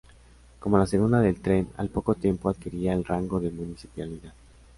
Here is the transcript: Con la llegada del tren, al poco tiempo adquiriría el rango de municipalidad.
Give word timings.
Con 0.59 0.71
la 0.71 0.85
llegada 0.87 1.19
del 1.21 1.39
tren, 1.39 1.69
al 1.77 1.89
poco 1.89 2.15
tiempo 2.15 2.49
adquiriría 2.49 2.93
el 2.93 3.05
rango 3.05 3.39
de 3.39 3.51
municipalidad. 3.51 4.33